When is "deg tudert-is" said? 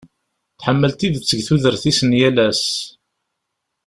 1.31-1.99